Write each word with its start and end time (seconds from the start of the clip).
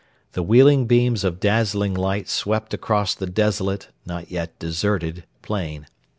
The 0.31 0.41
wheeling 0.41 0.87
beams 0.87 1.23
of 1.23 1.39
dazzling 1.39 1.93
light 1.93 2.27
swept 2.27 2.73
across 2.73 3.13
the 3.13 3.27
desolate, 3.27 3.89
yet 4.03 4.29
not 4.31 4.57
deserted, 4.57 5.25
plain. 5.43 5.85